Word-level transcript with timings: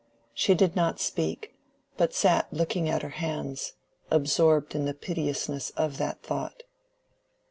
She 0.33 0.55
did 0.55 0.75
not 0.75 0.95
even 0.95 0.97
speak, 0.97 1.53
but 1.95 2.11
sat 2.15 2.51
looking 2.51 2.89
at 2.89 3.03
her 3.03 3.11
hands, 3.21 3.73
absorbed 4.09 4.73
in 4.73 4.85
the 4.85 4.95
piteousness 4.95 5.69
of 5.77 5.97
that 5.99 6.23
thought. 6.23 6.63